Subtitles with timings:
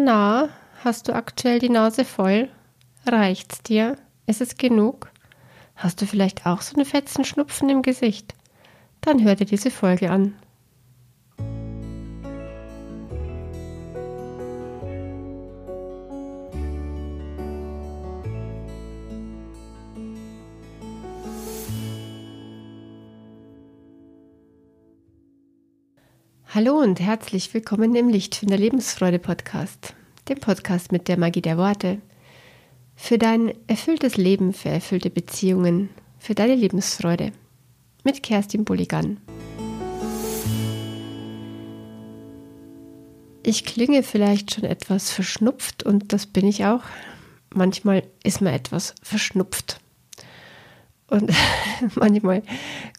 [0.00, 0.50] Na,
[0.84, 2.50] hast du aktuell die Nase voll?
[3.04, 3.96] Reicht's dir?
[4.26, 5.10] Ist es genug?
[5.74, 8.32] Hast du vielleicht auch so einen fetzen Schnupfen im Gesicht?
[9.00, 10.36] Dann hör dir diese Folge an.
[26.60, 29.94] Hallo und herzlich willkommen im Lichtfinder Lebensfreude Podcast,
[30.28, 32.02] dem Podcast mit der Magie der Worte.
[32.96, 37.30] Für dein erfülltes Leben, für erfüllte Beziehungen, für deine Lebensfreude.
[38.02, 39.20] Mit Kerstin Bulligan.
[43.44, 46.82] Ich klinge vielleicht schon etwas verschnupft und das bin ich auch.
[47.54, 49.78] Manchmal ist man etwas verschnupft.
[51.06, 51.32] Und
[51.94, 52.42] manchmal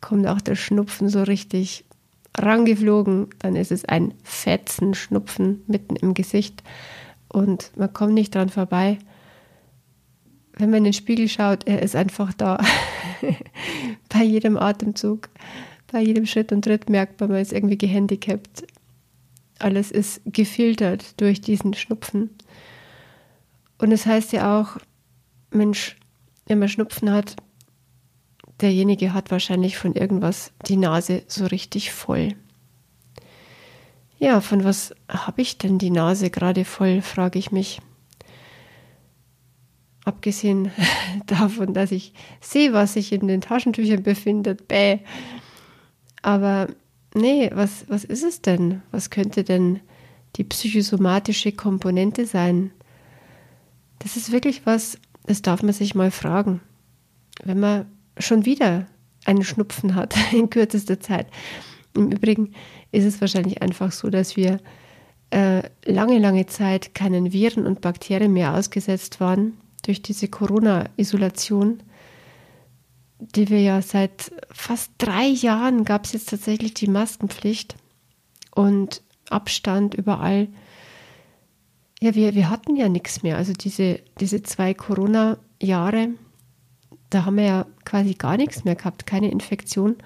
[0.00, 1.87] kommt auch der Schnupfen so richtig
[2.36, 6.62] rangeflogen, dann ist es ein Fetzen, Schnupfen mitten im Gesicht
[7.28, 8.98] und man kommt nicht dran vorbei.
[10.54, 12.58] Wenn man in den Spiegel schaut, er ist einfach da.
[14.08, 15.28] bei jedem Atemzug,
[15.90, 18.66] bei jedem Schritt und Tritt merkt man, man ist irgendwie gehandicapt.
[19.58, 22.30] Alles ist gefiltert durch diesen Schnupfen.
[23.78, 24.78] Und es das heißt ja auch,
[25.50, 25.96] Mensch,
[26.46, 27.36] wenn man Schnupfen hat,
[28.60, 32.34] derjenige hat wahrscheinlich von irgendwas die Nase so richtig voll.
[34.18, 37.80] Ja, von was habe ich denn die Nase gerade voll, frage ich mich.
[40.04, 40.72] Abgesehen
[41.26, 44.98] davon, dass ich sehe, was sich in den Taschentüchern befindet, bäh.
[46.22, 46.68] Aber
[47.14, 48.82] nee, was, was ist es denn?
[48.90, 49.80] Was könnte denn
[50.36, 52.72] die psychosomatische Komponente sein?
[54.00, 56.60] Das ist wirklich was, das darf man sich mal fragen.
[57.44, 57.86] Wenn man
[58.18, 58.86] schon wieder
[59.24, 61.26] einen Schnupfen hat in kürzester Zeit.
[61.94, 62.52] Im Übrigen
[62.92, 64.60] ist es wahrscheinlich einfach so, dass wir
[65.30, 71.82] äh, lange, lange Zeit keinen Viren und Bakterien mehr ausgesetzt waren durch diese Corona-Isolation,
[73.18, 77.76] die wir ja seit fast drei Jahren gab es jetzt tatsächlich die Maskenpflicht
[78.54, 80.48] und Abstand überall.
[82.00, 83.36] Ja, wir, wir hatten ja nichts mehr.
[83.36, 86.10] Also diese, diese zwei Corona-Jahre,
[87.10, 89.96] da haben wir ja quasi gar nichts mehr gehabt, keine Infektion.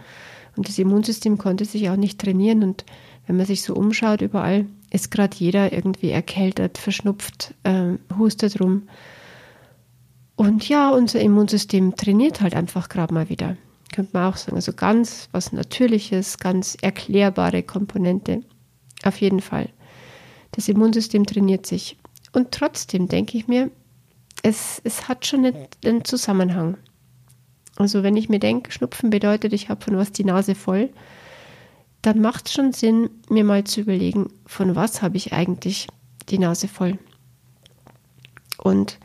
[0.57, 2.63] Und das Immunsystem konnte sich auch nicht trainieren.
[2.63, 2.85] Und
[3.27, 8.89] wenn man sich so umschaut, überall ist gerade jeder irgendwie erkältet, verschnupft, äh, hustet rum.
[10.37, 13.57] Und ja, unser Immunsystem trainiert halt einfach gerade mal wieder.
[13.93, 14.57] Könnte man auch sagen.
[14.57, 18.43] Also ganz was Natürliches, ganz erklärbare Komponente.
[19.05, 19.69] Auf jeden Fall.
[20.53, 21.97] Das Immunsystem trainiert sich.
[22.33, 23.71] Und trotzdem denke ich mir,
[24.43, 25.53] es, es hat schon
[25.85, 26.77] einen Zusammenhang.
[27.77, 30.91] Also wenn ich mir denke, Schnupfen bedeutet, ich habe von was die Nase voll,
[32.03, 35.87] dann macht es schon Sinn, mir mal zu überlegen, von was habe ich eigentlich
[36.29, 36.99] die Nase voll.
[38.59, 38.99] Und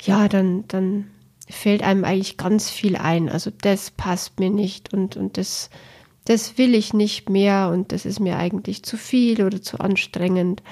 [0.00, 1.10] ja, dann, dann
[1.48, 3.28] fällt einem eigentlich ganz viel ein.
[3.28, 5.70] Also das passt mir nicht und, und das,
[6.24, 10.62] das will ich nicht mehr und das ist mir eigentlich zu viel oder zu anstrengend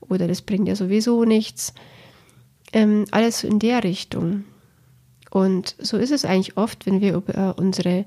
[0.00, 1.74] oder das bringt ja sowieso nichts.
[2.72, 4.44] Ähm, alles in der Richtung.
[5.30, 8.06] Und so ist es eigentlich oft, wenn wir über unsere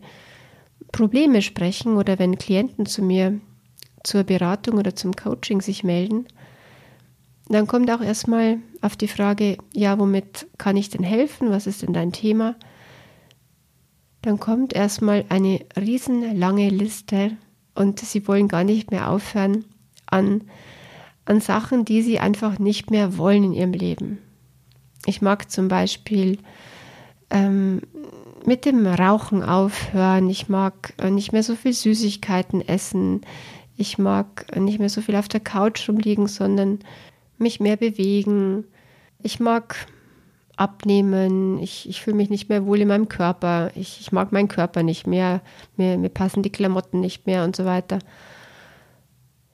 [0.91, 3.39] Probleme sprechen oder wenn Klienten zu mir
[4.03, 6.25] zur Beratung oder zum Coaching sich melden,
[7.47, 11.51] dann kommt auch erstmal auf die Frage, ja, womit kann ich denn helfen?
[11.51, 12.55] Was ist denn dein Thema?
[14.21, 17.31] Dann kommt erstmal eine riesenlange Liste
[17.75, 19.65] und sie wollen gar nicht mehr aufhören
[20.05, 20.43] an,
[21.25, 24.19] an Sachen, die sie einfach nicht mehr wollen in ihrem Leben.
[25.05, 26.37] Ich mag zum Beispiel
[27.31, 27.81] ähm,
[28.45, 30.29] mit dem Rauchen aufhören.
[30.29, 33.21] Ich mag äh, nicht mehr so viel Süßigkeiten essen.
[33.77, 36.79] Ich mag äh, nicht mehr so viel auf der Couch rumliegen, sondern
[37.37, 38.65] mich mehr bewegen.
[39.23, 39.87] Ich mag
[40.55, 41.59] abnehmen.
[41.59, 43.71] Ich, ich fühle mich nicht mehr wohl in meinem Körper.
[43.75, 45.41] Ich, ich mag meinen Körper nicht mehr.
[45.77, 47.99] Mir, mir passen die Klamotten nicht mehr und so weiter.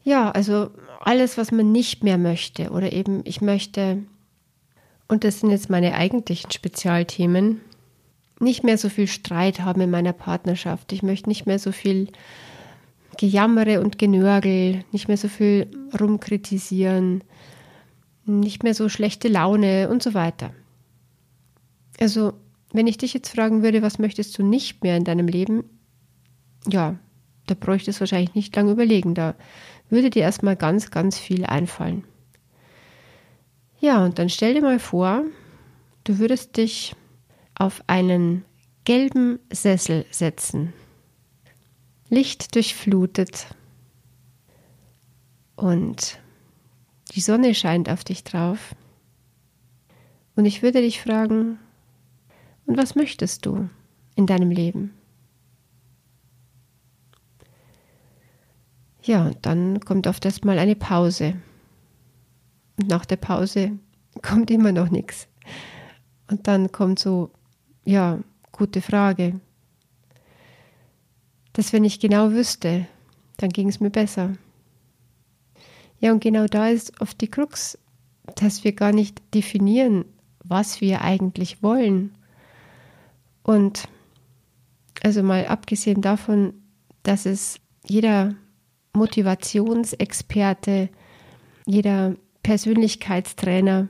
[0.04, 2.72] Ja, also alles, was man nicht mehr möchte.
[2.72, 4.04] Oder eben, ich möchte,
[5.08, 7.62] und das sind jetzt meine eigentlichen Spezialthemen,
[8.40, 10.92] nicht mehr so viel Streit haben in meiner Partnerschaft.
[10.94, 12.10] Ich möchte nicht mehr so viel
[13.18, 15.70] Gejammere und Genörgel, nicht mehr so viel
[16.00, 17.24] rumkritisieren,
[18.26, 20.52] nicht mehr so schlechte Laune und so weiter.
[22.00, 22.34] Also,
[22.74, 25.64] wenn ich dich jetzt fragen würde, was möchtest du nicht mehr in deinem Leben?
[26.68, 26.98] Ja,
[27.48, 29.16] da bräuchte es wahrscheinlich nicht lange überlegen.
[29.16, 29.36] Da
[29.90, 32.04] würde dir erstmal ganz, ganz viel einfallen.
[33.80, 35.24] Ja, und dann stell dir mal vor,
[36.04, 36.96] du würdest dich
[37.58, 38.46] auf einen
[38.84, 40.74] gelben Sessel setzen,
[42.10, 43.48] Licht durchflutet
[45.56, 46.20] und
[47.12, 48.76] die Sonne scheint auf dich drauf.
[50.36, 51.58] Und ich würde dich fragen,
[52.68, 53.70] und was möchtest du
[54.16, 54.94] in deinem Leben?
[59.02, 61.36] Ja, und dann kommt oft erstmal eine Pause.
[62.78, 63.80] Und nach der Pause
[64.22, 65.28] kommt immer noch nichts.
[66.30, 67.32] Und dann kommt so,
[67.88, 68.20] ja,
[68.52, 69.40] gute Frage.
[71.54, 72.86] Dass wenn ich genau wüsste,
[73.38, 74.34] dann ging es mir besser.
[76.00, 77.78] Ja, und genau da ist oft die Krux,
[78.36, 80.04] dass wir gar nicht definieren,
[80.44, 82.14] was wir eigentlich wollen.
[83.42, 83.88] Und
[85.02, 86.54] also mal abgesehen davon,
[87.04, 88.36] dass es jeder
[88.94, 90.90] Motivationsexperte,
[91.66, 93.88] jeder Persönlichkeitstrainer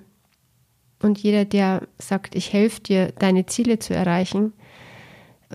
[1.02, 4.54] und jeder, der sagt, ich helfe dir, deine Ziele zu erreichen,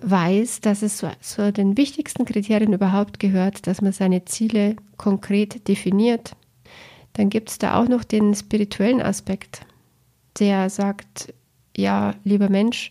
[0.00, 5.68] weiß, dass es zu so den wichtigsten Kriterien überhaupt gehört, dass man seine Ziele konkret
[5.68, 6.32] definiert.
[7.14, 9.66] Dann gibt es da auch noch den spirituellen Aspekt,
[10.38, 11.34] der sagt,
[11.76, 12.90] ja, lieber Mensch,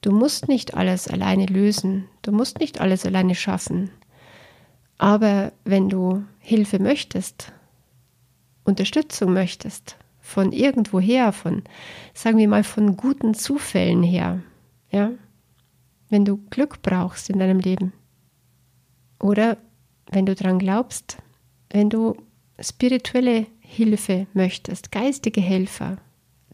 [0.00, 3.90] du musst nicht alles alleine lösen, du musst nicht alles alleine schaffen.
[4.98, 7.52] Aber wenn du Hilfe möchtest,
[8.64, 9.96] Unterstützung möchtest,
[10.28, 11.62] von irgendwoher, von,
[12.12, 14.42] sagen wir mal, von guten Zufällen her,
[14.90, 15.12] ja,
[16.10, 17.94] wenn du Glück brauchst in deinem Leben
[19.22, 19.56] oder
[20.10, 21.16] wenn du daran glaubst,
[21.70, 22.14] wenn du
[22.60, 25.96] spirituelle Hilfe möchtest, geistige Helfer,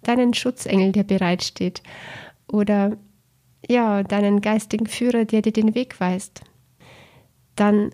[0.05, 1.83] deinen Schutzengel, der bereitsteht
[2.47, 2.97] oder
[3.69, 6.43] ja, deinen geistigen Führer, der dir den Weg weist,
[7.57, 7.91] dann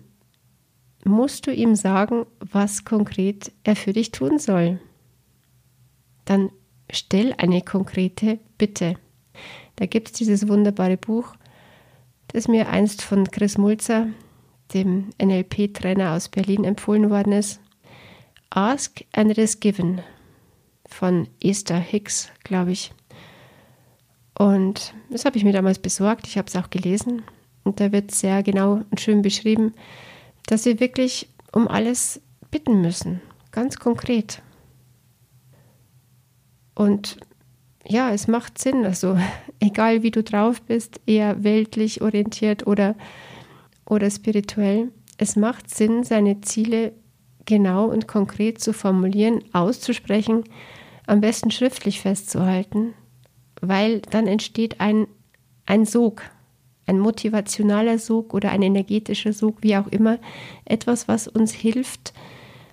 [1.03, 4.79] musst du ihm sagen, was konkret er für dich tun soll.
[6.31, 6.49] Dann
[6.89, 8.95] stell eine konkrete Bitte.
[9.75, 11.33] Da gibt es dieses wunderbare Buch,
[12.29, 14.07] das mir einst von Chris Mulzer,
[14.73, 17.59] dem NLP-Trainer aus Berlin, empfohlen worden ist.
[18.49, 19.99] Ask and it is given
[20.87, 22.93] von Esther Hicks, glaube ich.
[24.39, 26.27] Und das habe ich mir damals besorgt.
[26.27, 27.23] Ich habe es auch gelesen.
[27.65, 29.73] Und da wird sehr genau und schön beschrieben,
[30.47, 33.19] dass wir wirklich um alles bitten müssen,
[33.51, 34.41] ganz konkret.
[36.75, 37.17] Und
[37.87, 39.17] ja, es macht Sinn, also
[39.59, 42.95] egal wie du drauf bist, eher weltlich orientiert oder,
[43.85, 46.93] oder spirituell, es macht Sinn, seine Ziele
[47.45, 50.43] genau und konkret zu formulieren, auszusprechen,
[51.05, 52.93] am besten schriftlich festzuhalten,
[53.61, 55.07] weil dann entsteht ein,
[55.65, 56.23] ein Sog,
[56.85, 60.19] ein motivationaler Sog oder ein energetischer Sog, wie auch immer,
[60.65, 62.13] etwas, was uns hilft,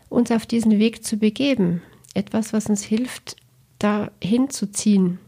[0.08, 1.82] uns auf diesen Weg zu begeben,
[2.14, 3.36] etwas, was uns hilft,
[3.78, 5.18] da hinzuziehen.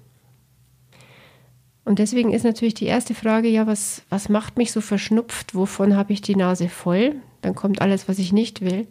[1.85, 5.55] Und deswegen ist natürlich die erste Frage, ja, was, was macht mich so verschnupft?
[5.55, 7.17] Wovon habe ich die Nase voll?
[7.43, 8.87] Dann kommt alles, was ich nicht will.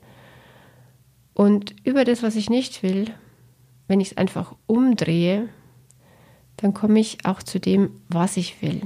[1.34, 3.06] Und über das, was ich nicht will,
[3.88, 5.48] wenn ich es einfach umdrehe,
[6.58, 8.82] dann komme ich auch zu dem, was ich will.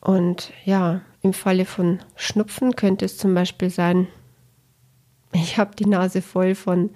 [0.00, 4.06] Und ja, im Falle von Schnupfen könnte es zum Beispiel sein,
[5.32, 6.90] ich habe die Nase voll von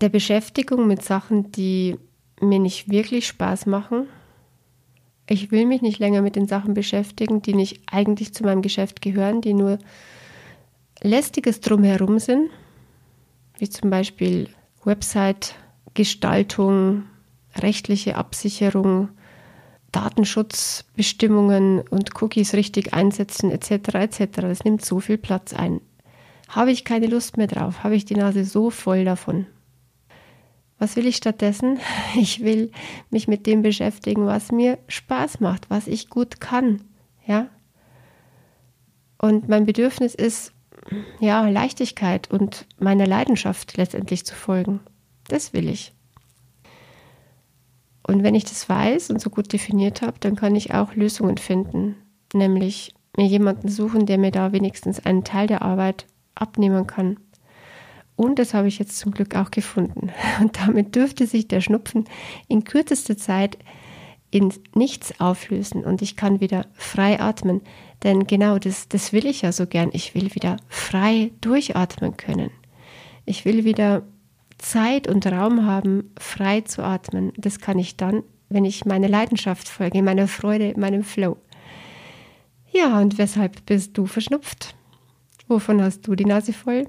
[0.00, 1.96] der Beschäftigung mit Sachen, die
[2.40, 4.06] mir nicht wirklich Spaß machen.
[5.28, 9.02] Ich will mich nicht länger mit den Sachen beschäftigen, die nicht eigentlich zu meinem Geschäft
[9.02, 9.78] gehören, die nur
[11.02, 12.50] lästiges drumherum sind,
[13.58, 14.48] wie zum Beispiel
[14.84, 17.04] Website-Gestaltung,
[17.56, 19.10] rechtliche Absicherung,
[19.92, 23.94] Datenschutzbestimmungen und Cookies richtig einsetzen etc.
[23.94, 24.40] etc.
[24.40, 25.80] Das nimmt so viel Platz ein.
[26.48, 27.84] Habe ich keine Lust mehr drauf?
[27.84, 29.46] Habe ich die Nase so voll davon?
[30.78, 31.78] Was will ich stattdessen?
[32.14, 32.70] Ich will
[33.10, 36.82] mich mit dem beschäftigen, was mir Spaß macht, was ich gut kann,
[37.26, 37.48] ja?
[39.20, 40.52] Und mein Bedürfnis ist
[41.20, 44.80] ja Leichtigkeit und meiner Leidenschaft letztendlich zu folgen.
[45.26, 45.92] Das will ich.
[48.06, 51.36] Und wenn ich das weiß und so gut definiert habe, dann kann ich auch Lösungen
[51.36, 51.96] finden,
[52.32, 57.18] nämlich mir jemanden suchen, der mir da wenigstens einen Teil der Arbeit abnehmen kann.
[58.18, 60.10] Und das habe ich jetzt zum Glück auch gefunden.
[60.40, 62.04] Und damit dürfte sich der Schnupfen
[62.48, 63.56] in kürzester Zeit
[64.32, 67.62] in nichts auflösen und ich kann wieder frei atmen.
[68.02, 69.88] Denn genau das, das will ich ja so gern.
[69.94, 72.50] Ich will wieder frei durchatmen können.
[73.24, 74.02] Ich will wieder
[74.58, 77.32] Zeit und Raum haben, frei zu atmen.
[77.38, 81.38] Das kann ich dann, wenn ich meiner Leidenschaft folge, meiner Freude, meinem Flow.
[82.70, 84.74] Ja, und weshalb bist du verschnupft?
[85.46, 86.84] Wovon hast du die Nase voll?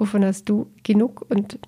[0.00, 1.26] Wovon hast du genug?
[1.28, 1.58] Und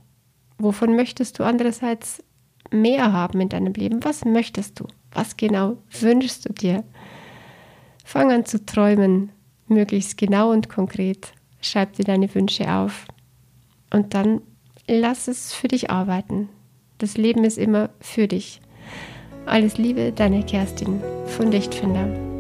[0.57, 2.25] wovon möchtest du andererseits
[2.71, 4.03] mehr haben in deinem Leben?
[4.05, 4.87] Was möchtest du?
[5.13, 6.83] Was genau wünschst du dir?
[8.07, 9.31] Fang an zu träumen,
[9.69, 11.35] möglichst genau und konkret.
[11.61, 13.05] Schreib dir deine Wünsche auf.
[13.93, 14.41] Und dann
[14.89, 16.49] lass es für dich arbeiten.
[16.97, 18.63] Das Leben ist immer für dich.
[19.45, 22.32] Alles Liebe, deine Kerstin von Lichtfinder.